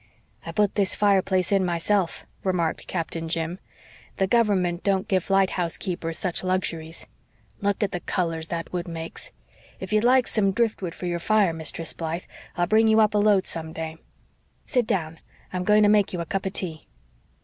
[0.43, 3.59] "I put this fireplace in myself," remarked Captain Jim.
[4.17, 7.05] "The Government don't give lighthouse keepers such luxuries.
[7.61, 9.31] Look at the colors that wood makes.
[9.79, 12.23] If you'd like some driftwood for your fire, Mistress Blythe,
[12.57, 13.97] I'll bring you up a load some day.
[14.65, 15.19] Sit down.
[15.53, 16.87] I'm going to make you a cup of tea."